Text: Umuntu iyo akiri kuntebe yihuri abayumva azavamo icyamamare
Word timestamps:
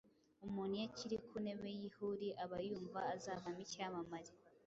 Umuntu 0.47 0.73
iyo 0.75 0.85
akiri 0.89 1.17
kuntebe 1.27 1.67
yihuri 1.79 2.27
abayumva 2.43 2.99
azavamo 3.15 3.59
icyamamare 3.65 4.31